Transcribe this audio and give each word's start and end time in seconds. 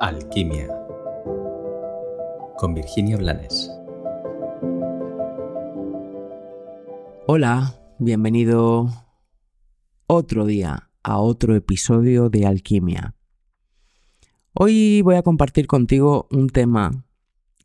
Alquimia 0.00 0.68
con 2.56 2.72
Virginia 2.72 3.16
Blanes. 3.16 3.68
Hola, 7.26 7.74
bienvenido 7.98 8.88
otro 10.06 10.46
día 10.46 10.90
a 11.02 11.18
otro 11.18 11.56
episodio 11.56 12.30
de 12.30 12.46
Alquimia. 12.46 13.16
Hoy 14.54 15.02
voy 15.02 15.16
a 15.16 15.22
compartir 15.22 15.66
contigo 15.66 16.28
un 16.30 16.48
tema 16.48 17.04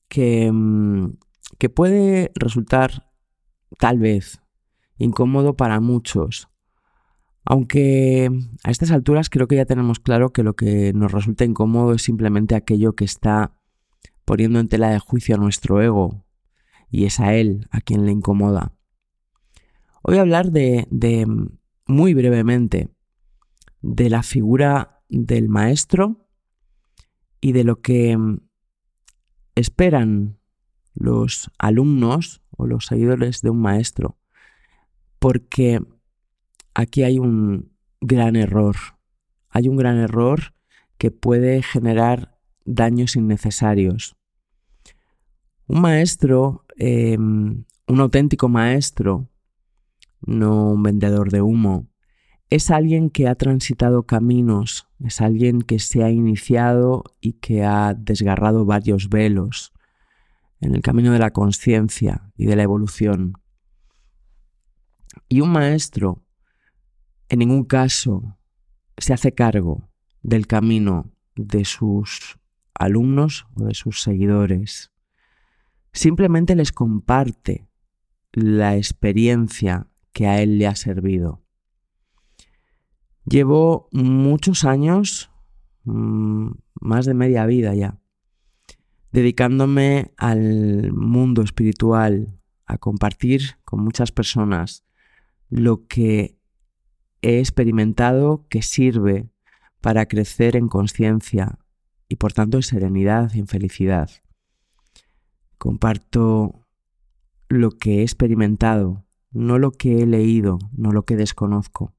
que, 0.07 0.51
mm, 0.51 1.17
que 1.59 1.69
puede 1.69 2.31
resultar 2.33 3.11
tal 3.77 3.99
vez 3.99 4.41
incómodo 4.97 5.55
para 5.55 5.79
muchos, 5.79 6.47
aunque 7.45 8.29
a 8.63 8.71
estas 8.71 8.91
alturas 8.91 9.29
creo 9.29 9.47
que 9.47 9.55
ya 9.55 9.65
tenemos 9.65 9.99
claro 9.99 10.31
que 10.31 10.43
lo 10.43 10.55
que 10.55 10.93
nos 10.93 11.11
resulta 11.11 11.45
incómodo 11.45 11.93
es 11.93 12.01
simplemente 12.01 12.55
aquello 12.55 12.93
que 12.93 13.05
está 13.05 13.53
poniendo 14.25 14.59
en 14.59 14.69
tela 14.69 14.89
de 14.89 14.99
juicio 14.99 15.35
a 15.35 15.39
nuestro 15.39 15.81
ego 15.81 16.25
y 16.89 17.05
es 17.05 17.19
a 17.19 17.35
él 17.35 17.67
a 17.71 17.81
quien 17.81 18.05
le 18.05 18.11
incomoda. 18.11 18.73
Hoy 20.03 20.13
voy 20.13 20.17
a 20.17 20.21
hablar 20.21 20.51
de, 20.51 20.87
de 20.89 21.27
muy 21.85 22.13
brevemente 22.13 22.89
de 23.81 24.09
la 24.09 24.23
figura 24.23 25.01
del 25.09 25.49
maestro 25.49 26.27
y 27.41 27.51
de 27.51 27.63
lo 27.65 27.81
que 27.81 28.17
esperan 29.55 30.39
los 30.93 31.51
alumnos 31.57 32.41
o 32.51 32.67
los 32.67 32.85
seguidores 32.85 33.41
de 33.41 33.49
un 33.49 33.59
maestro, 33.59 34.17
porque 35.19 35.81
aquí 36.73 37.03
hay 37.03 37.19
un 37.19 37.71
gran 38.01 38.35
error. 38.35 38.75
Hay 39.49 39.67
un 39.67 39.77
gran 39.77 39.97
error 39.97 40.53
que 40.97 41.11
puede 41.11 41.61
generar 41.61 42.37
daños 42.65 43.15
innecesarios. 43.15 44.15
Un 45.67 45.81
maestro, 45.81 46.65
em, 46.77 47.65
un 47.87 47.99
auténtico 47.99 48.49
maestro, 48.49 49.29
no 50.25 50.71
un 50.71 50.83
vendedor 50.83 51.31
de 51.31 51.41
humo, 51.41 51.87
es 52.49 52.69
alguien 52.69 53.09
que 53.09 53.27
ha 53.27 53.35
transitado 53.35 54.03
caminos, 54.03 54.87
es 54.99 55.21
alguien 55.21 55.61
que 55.61 55.79
se 55.79 56.03
ha 56.03 56.11
iniciado 56.11 57.03
y 57.19 57.33
que 57.33 57.63
ha 57.63 57.93
desgarrado 57.95 58.65
varios 58.65 59.09
velos 59.09 59.73
en 60.61 60.75
el 60.75 60.81
camino 60.81 61.11
de 61.11 61.19
la 61.19 61.31
conciencia 61.31 62.31
y 62.37 62.45
de 62.45 62.55
la 62.55 62.63
evolución. 62.63 63.33
Y 65.27 65.41
un 65.41 65.51
maestro 65.51 66.23
en 67.33 67.39
ningún 67.39 67.63
caso 67.63 68.37
se 68.95 69.11
hace 69.11 69.33
cargo 69.33 69.89
del 70.21 70.45
camino 70.45 71.11
de 71.35 71.65
sus 71.65 72.37
alumnos 72.75 73.47
o 73.55 73.63
de 73.63 73.73
sus 73.73 74.03
seguidores. 74.03 74.91
Simplemente 75.91 76.55
les 76.55 76.71
comparte 76.71 77.67
la 78.33 78.77
experiencia 78.77 79.87
que 80.11 80.27
a 80.27 80.43
él 80.43 80.59
le 80.59 80.67
ha 80.67 80.75
servido. 80.75 81.41
Llevo 83.25 83.89
muchos 83.91 84.63
años, 84.63 85.31
mm, 85.85 86.51
más 86.81 87.07
de 87.07 87.15
media 87.15 87.47
vida 87.47 87.73
ya, 87.73 87.99
dedicándome 89.11 90.13
al 90.17 90.93
mundo 90.93 91.41
espiritual, 91.41 92.39
a 92.67 92.77
compartir 92.77 93.57
con 93.65 93.83
muchas 93.83 94.11
personas 94.11 94.85
lo 95.49 95.87
que 95.87 96.37
he 97.23 97.39
experimentado 97.39 98.45
que 98.49 98.61
sirve 98.61 99.31
para 99.81 100.05
crecer 100.05 100.55
en 100.55 100.67
conciencia 100.67 101.57
y 102.07 102.17
por 102.17 102.33
tanto 102.33 102.57
en 102.57 102.63
serenidad 102.63 103.33
y 103.33 103.39
en 103.39 103.47
felicidad. 103.47 104.11
Comparto 105.57 106.67
lo 107.47 107.71
que 107.71 107.99
he 107.99 108.01
experimentado, 108.03 109.05
no 109.31 109.57
lo 109.57 109.71
que 109.71 110.03
he 110.03 110.05
leído, 110.05 110.59
no 110.73 110.91
lo 110.91 111.05
que 111.05 111.15
desconozco. 111.15 111.95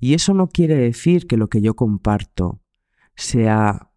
Y 0.00 0.14
eso 0.14 0.34
no 0.34 0.48
quiere 0.48 0.74
decir 0.74 1.26
que 1.26 1.36
lo 1.36 1.48
que 1.48 1.60
yo 1.60 1.74
comparto 1.74 2.60
sea 3.14 3.90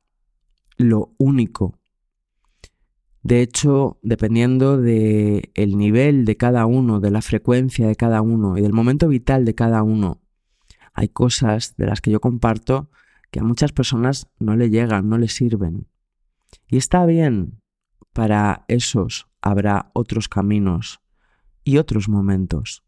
lo 0.78 1.14
único 1.18 1.81
de 3.24 3.42
hecho, 3.42 4.00
dependiendo 4.02 4.78
del 4.78 5.52
el 5.54 5.78
nivel 5.78 6.26
de 6.26 6.38
cada 6.38 6.66
uno, 6.66 7.00
de 7.00 7.12
la 7.12 7.22
frecuencia 7.22 7.88
de 7.88 7.96
cada 7.96 8.22
uno 8.22 8.58
y 8.58 8.62
del 8.62 8.74
momento 8.74 9.08
vital 9.08 9.46
de 9.46 9.54
cada 9.54 9.84
uno, 9.84 10.22
hay 10.94 11.10
cosas 11.10 11.76
de 11.78 11.86
las 11.86 12.02
que 12.02 12.12
yo 12.12 12.20
comparto 12.20 12.90
que 13.30 13.40
a 13.40 13.44
muchas 13.44 13.72
personas 13.72 14.28
no 14.40 14.56
le 14.56 14.70
llegan, 14.70 15.08
no 15.08 15.18
le 15.18 15.28
sirven. 15.28 15.88
Y 16.68 16.78
está 16.78 17.06
bien, 17.06 17.62
para 18.12 18.66
esos 18.68 19.28
habrá 19.40 19.92
otros 19.94 20.28
caminos 20.28 21.00
y 21.64 21.78
otros 21.78 22.10
momentos. 22.10 22.84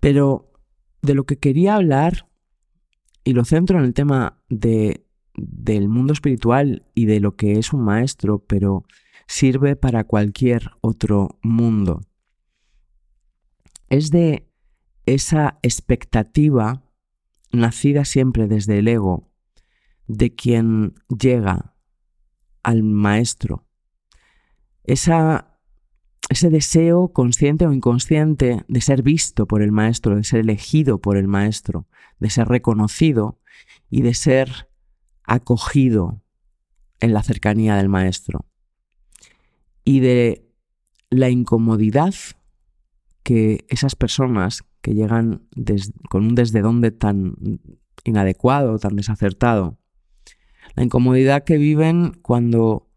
Pero 0.00 0.52
de 1.02 1.14
lo 1.14 1.24
que 1.24 1.38
quería 1.38 1.74
hablar, 1.74 2.28
y 3.24 3.32
lo 3.32 3.44
centro 3.44 3.78
en 3.78 3.84
el 3.84 3.94
tema 3.94 4.40
de 4.48 5.06
del 5.36 5.88
mundo 5.88 6.12
espiritual 6.12 6.86
y 6.94 7.06
de 7.06 7.20
lo 7.20 7.36
que 7.36 7.58
es 7.58 7.72
un 7.72 7.84
maestro, 7.84 8.38
pero 8.38 8.84
sirve 9.26 9.76
para 9.76 10.04
cualquier 10.04 10.70
otro 10.80 11.38
mundo. 11.42 12.00
Es 13.88 14.10
de 14.10 14.48
esa 15.06 15.58
expectativa 15.62 16.82
nacida 17.52 18.04
siempre 18.04 18.46
desde 18.48 18.78
el 18.78 18.88
ego 18.88 19.30
de 20.06 20.34
quien 20.34 20.94
llega 21.08 21.74
al 22.62 22.82
maestro. 22.82 23.66
Esa, 24.82 25.58
ese 26.28 26.50
deseo 26.50 27.12
consciente 27.12 27.66
o 27.66 27.72
inconsciente 27.72 28.64
de 28.68 28.80
ser 28.80 29.02
visto 29.02 29.46
por 29.46 29.62
el 29.62 29.72
maestro, 29.72 30.16
de 30.16 30.24
ser 30.24 30.40
elegido 30.40 31.00
por 31.00 31.16
el 31.16 31.28
maestro, 31.28 31.86
de 32.18 32.30
ser 32.30 32.48
reconocido 32.48 33.40
y 33.88 34.02
de 34.02 34.14
ser 34.14 34.68
acogido 35.24 36.22
en 37.00 37.14
la 37.14 37.22
cercanía 37.22 37.76
del 37.76 37.88
maestro 37.88 38.46
y 39.84 40.00
de 40.00 40.48
la 41.10 41.30
incomodidad 41.30 42.14
que 43.22 43.64
esas 43.68 43.96
personas 43.96 44.64
que 44.80 44.94
llegan 44.94 45.48
con 46.10 46.26
un 46.26 46.34
desde 46.34 46.60
dónde 46.60 46.90
tan 46.90 47.36
inadecuado, 48.04 48.78
tan 48.78 48.96
desacertado, 48.96 49.78
la 50.74 50.82
incomodidad 50.82 51.44
que 51.44 51.56
viven 51.56 52.18
cuando 52.22 52.90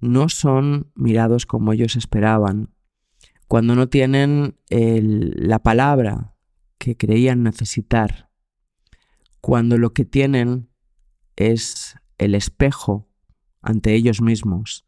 no 0.00 0.28
son 0.28 0.90
mirados 0.94 1.44
como 1.44 1.72
ellos 1.72 1.96
esperaban, 1.96 2.70
cuando 3.48 3.74
no 3.74 3.88
tienen 3.88 4.56
la 4.70 5.58
palabra 5.58 6.34
que 6.78 6.96
creían 6.96 7.42
necesitar, 7.42 8.30
cuando 9.42 9.76
lo 9.76 9.92
que 9.92 10.06
tienen 10.06 10.69
es 11.40 11.96
el 12.18 12.34
espejo 12.34 13.08
ante 13.62 13.94
ellos 13.94 14.20
mismos 14.20 14.84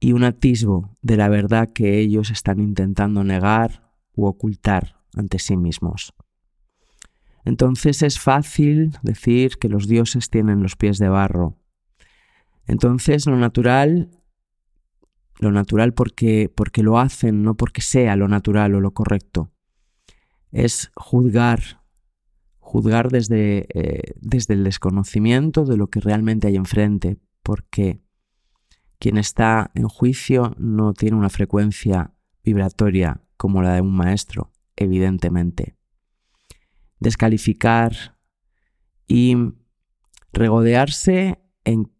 y 0.00 0.12
un 0.12 0.24
atisbo 0.24 0.96
de 1.02 1.18
la 1.18 1.28
verdad 1.28 1.68
que 1.72 1.98
ellos 1.98 2.30
están 2.30 2.60
intentando 2.60 3.24
negar 3.24 3.92
u 4.14 4.24
ocultar 4.26 4.96
ante 5.14 5.38
sí 5.38 5.56
mismos. 5.56 6.14
Entonces 7.44 8.02
es 8.02 8.18
fácil 8.18 8.96
decir 9.02 9.58
que 9.58 9.68
los 9.68 9.86
dioses 9.86 10.30
tienen 10.30 10.62
los 10.62 10.76
pies 10.76 10.98
de 10.98 11.10
barro. 11.10 11.58
Entonces 12.66 13.26
lo 13.26 13.36
natural, 13.36 14.10
lo 15.38 15.52
natural 15.52 15.92
porque, 15.92 16.50
porque 16.54 16.82
lo 16.82 16.98
hacen, 16.98 17.42
no 17.42 17.54
porque 17.54 17.82
sea 17.82 18.16
lo 18.16 18.28
natural 18.28 18.74
o 18.74 18.80
lo 18.80 18.92
correcto, 18.92 19.52
es 20.52 20.90
juzgar 20.96 21.85
juzgar 22.66 23.10
desde, 23.10 23.68
eh, 23.74 24.14
desde 24.20 24.54
el 24.54 24.64
desconocimiento 24.64 25.64
de 25.64 25.76
lo 25.76 25.86
que 25.86 26.00
realmente 26.00 26.48
hay 26.48 26.56
enfrente, 26.56 27.16
porque 27.44 28.00
quien 28.98 29.18
está 29.18 29.70
en 29.74 29.86
juicio 29.86 30.52
no 30.58 30.92
tiene 30.92 31.16
una 31.16 31.28
frecuencia 31.28 32.12
vibratoria 32.42 33.22
como 33.36 33.62
la 33.62 33.74
de 33.74 33.82
un 33.82 33.94
maestro, 33.94 34.50
evidentemente. 34.74 35.76
Descalificar 36.98 38.18
y 39.06 39.36
regodearse 40.32 41.38
en, 41.62 41.92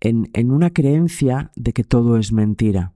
en 0.00 0.50
una 0.50 0.70
creencia 0.70 1.52
de 1.54 1.72
que 1.72 1.84
todo 1.84 2.16
es 2.18 2.32
mentira. 2.32 2.94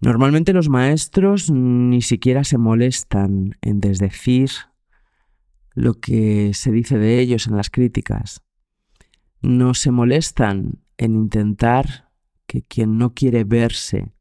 Normalmente 0.00 0.52
los 0.52 0.68
maestros 0.68 1.50
ni 1.50 2.02
siquiera 2.02 2.44
se 2.44 2.56
molestan 2.56 3.58
en 3.62 3.80
desdecir 3.80 4.50
lo 5.74 5.94
que 5.94 6.54
se 6.54 6.70
dice 6.70 6.98
de 6.98 7.18
ellos 7.18 7.46
en 7.46 7.56
las 7.56 7.70
críticas. 7.70 8.42
No 9.42 9.74
se 9.74 9.90
molestan 9.90 10.80
en 10.96 11.14
intentar 11.16 12.10
que 12.46 12.62
quien 12.62 12.98
no 12.98 13.14
quiere 13.14 13.44
verse 13.44 14.14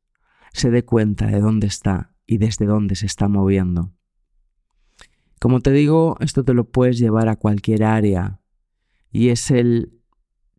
se 0.51 0.71
dé 0.71 0.83
cuenta 0.83 1.27
de 1.27 1.39
dónde 1.39 1.67
está 1.67 2.15
y 2.25 2.37
desde 2.37 2.65
dónde 2.65 2.95
se 2.95 3.05
está 3.05 3.27
moviendo. 3.27 3.93
Como 5.39 5.59
te 5.59 5.71
digo, 5.71 6.17
esto 6.19 6.43
te 6.43 6.53
lo 6.53 6.69
puedes 6.69 6.97
llevar 6.97 7.29
a 7.29 7.35
cualquier 7.35 7.83
área 7.83 8.39
y 9.11 9.29
es 9.29 9.51
el 9.51 9.99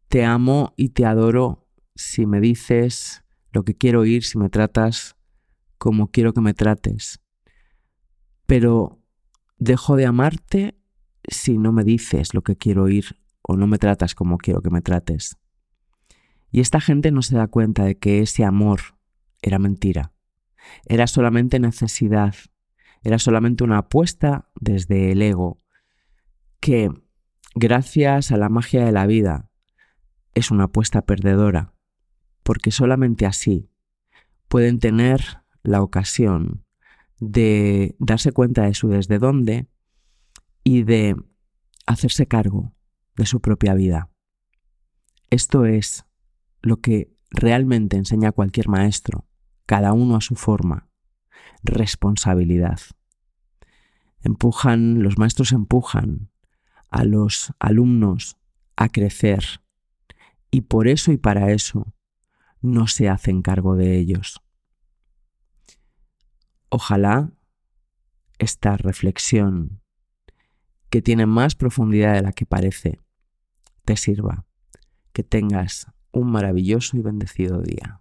te 0.08 0.25
amo 0.25 0.75
y 0.76 0.90
te 0.90 1.06
adoro 1.06 1.67
si 1.94 2.26
me 2.26 2.40
dices 2.40 3.25
lo 3.52 3.64
que 3.64 3.75
quiero 3.75 4.00
oír, 4.00 4.25
si 4.25 4.38
me 4.38 4.50
tratas 4.50 5.17
como 5.79 6.11
quiero 6.11 6.32
que 6.32 6.40
me 6.40 6.55
trates. 6.55 7.20
Pero 8.47 9.00
dejo 9.58 9.97
de 9.97 10.06
amarte 10.06 10.76
si 11.29 11.59
no 11.59 11.73
me 11.73 11.85
dices 11.85 12.35
lo 12.35 12.43
que 12.43 12.56
quiero 12.56 12.85
oír 12.85 13.17
o 13.43 13.56
no 13.56 13.67
me 13.67 13.79
tratas 13.79 14.15
como 14.15 14.38
quiero 14.38 14.62
que 14.62 14.71
me 14.71 14.81
trates. 14.81 15.37
Y 16.50 16.61
esta 16.61 16.81
gente 16.81 17.11
no 17.11 17.23
se 17.23 17.37
da 17.37 17.49
cuenta 17.49 17.85
de 17.85 17.99
que 17.99 18.21
ese 18.21 18.44
amor 18.44 18.81
era 19.43 19.59
mentira. 19.59 20.12
Era 20.87 21.06
solamente 21.06 21.59
necesidad. 21.59 22.35
Era 23.03 23.19
solamente 23.19 23.65
una 23.65 23.79
apuesta 23.79 24.49
desde 24.61 25.12
el 25.12 25.21
ego 25.21 25.61
que, 26.61 26.91
gracias 27.55 28.32
a 28.32 28.37
la 28.37 28.49
magia 28.49 28.85
de 28.85 28.93
la 28.93 29.06
vida, 29.06 29.50
es 30.35 30.50
una 30.50 30.65
apuesta 30.65 31.03
perdedora. 31.03 31.75
Porque 32.43 32.71
solamente 32.71 33.26
así 33.26 33.69
pueden 34.49 34.79
tener 34.79 35.43
la 35.62 35.82
ocasión 35.82 36.65
de 37.19 37.97
darse 37.99 38.32
cuenta 38.32 38.62
de 38.62 38.75
su 38.75 38.88
desde 38.88 39.19
dónde 39.19 39.69
y 40.64 40.82
de 40.82 41.14
hacerse 41.87 42.26
cargo 42.26 42.75
de 43.16 43.26
su 43.26 43.40
propia 43.40 43.75
vida. 43.75 44.11
Esto 45.31 45.66
es 45.66 46.05
lo 46.62 46.81
que 46.81 47.14
realmente 47.31 47.96
enseña 47.96 48.32
cualquier 48.32 48.69
maestro, 48.69 49.28
cada 49.66 49.93
uno 49.93 50.16
a 50.16 50.20
su 50.20 50.34
forma. 50.34 50.88
Responsabilidad. 51.62 52.81
Empujan, 54.22 55.02
los 55.02 55.19
maestros 55.19 55.52
empujan 55.52 56.31
a 56.90 57.05
los 57.05 57.52
alumnos 57.58 58.38
a 58.76 58.88
crecer 58.88 59.61
y 60.50 60.62
por 60.62 60.88
eso 60.88 61.12
y 61.12 61.16
para 61.16 61.52
eso 61.52 61.94
no 62.61 62.87
se 62.87 63.08
hacen 63.08 63.43
cargo 63.43 63.76
de 63.76 63.99
ellos. 63.99 64.40
Ojalá 66.69 67.32
esta 68.38 68.76
reflexión, 68.76 69.82
que 70.94 71.02
tiene 71.02 71.26
más 71.26 71.56
profundidad 71.56 72.14
de 72.14 72.23
la 72.23 72.31
que 72.31 72.46
parece, 72.46 73.00
te 73.85 73.96
sirva. 73.96 74.46
Que 75.12 75.25
tengas 75.25 75.88
un 76.12 76.31
maravilloso 76.31 76.96
y 76.96 77.00
bendecido 77.00 77.61
día. 77.62 78.00